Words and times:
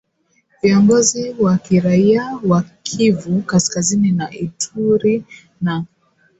viongozi 0.63 1.35
wa 1.39 1.57
kiraia 1.57 2.39
wa 2.43 2.63
Kivu 2.83 3.41
Kaskazini 3.41 4.11
na 4.11 4.31
Ituri 4.33 5.23
na 5.61 5.85